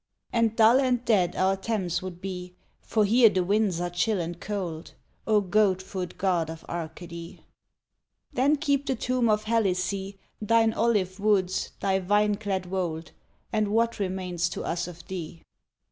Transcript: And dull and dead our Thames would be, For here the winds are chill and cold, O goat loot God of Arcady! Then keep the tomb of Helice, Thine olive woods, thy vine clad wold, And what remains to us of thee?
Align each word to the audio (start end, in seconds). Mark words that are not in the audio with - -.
And 0.33 0.55
dull 0.55 0.79
and 0.79 1.05
dead 1.05 1.35
our 1.35 1.55
Thames 1.55 2.01
would 2.01 2.21
be, 2.21 2.55
For 2.81 3.05
here 3.05 3.29
the 3.29 3.43
winds 3.43 3.79
are 3.79 3.91
chill 3.91 4.19
and 4.19 4.39
cold, 4.41 4.95
O 5.27 5.41
goat 5.41 5.93
loot 5.93 6.17
God 6.17 6.49
of 6.49 6.65
Arcady! 6.67 7.45
Then 8.33 8.55
keep 8.55 8.87
the 8.87 8.95
tomb 8.95 9.29
of 9.29 9.43
Helice, 9.43 10.15
Thine 10.41 10.73
olive 10.73 11.19
woods, 11.19 11.73
thy 11.81 11.99
vine 11.99 12.33
clad 12.33 12.65
wold, 12.65 13.11
And 13.53 13.67
what 13.67 13.99
remains 13.99 14.49
to 14.49 14.63
us 14.63 14.87
of 14.87 15.05
thee? 15.05 15.43